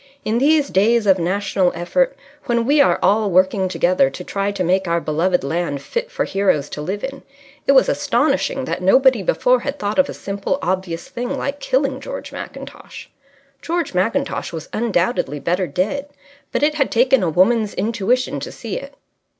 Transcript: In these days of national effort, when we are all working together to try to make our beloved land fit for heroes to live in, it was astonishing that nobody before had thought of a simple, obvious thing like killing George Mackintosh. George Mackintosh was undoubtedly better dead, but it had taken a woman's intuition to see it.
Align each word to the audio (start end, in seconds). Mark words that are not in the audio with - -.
In 0.25 0.39
these 0.39 0.71
days 0.71 1.05
of 1.05 1.19
national 1.19 1.71
effort, 1.75 2.17
when 2.45 2.65
we 2.65 2.81
are 2.81 2.97
all 3.03 3.29
working 3.29 3.67
together 3.69 4.09
to 4.09 4.23
try 4.23 4.51
to 4.51 4.63
make 4.63 4.87
our 4.87 4.99
beloved 4.99 5.43
land 5.43 5.79
fit 5.83 6.09
for 6.09 6.25
heroes 6.25 6.69
to 6.69 6.81
live 6.81 7.03
in, 7.03 7.21
it 7.67 7.73
was 7.73 7.87
astonishing 7.87 8.65
that 8.65 8.81
nobody 8.81 9.21
before 9.21 9.59
had 9.59 9.77
thought 9.77 9.99
of 9.99 10.09
a 10.09 10.13
simple, 10.15 10.57
obvious 10.63 11.07
thing 11.07 11.37
like 11.37 11.59
killing 11.59 11.99
George 12.01 12.31
Mackintosh. 12.31 13.09
George 13.61 13.93
Mackintosh 13.93 14.51
was 14.51 14.69
undoubtedly 14.73 15.39
better 15.39 15.67
dead, 15.67 16.09
but 16.51 16.63
it 16.63 16.73
had 16.73 16.89
taken 16.89 17.21
a 17.21 17.29
woman's 17.29 17.75
intuition 17.75 18.39
to 18.39 18.51
see 18.51 18.77
it. 18.79 18.95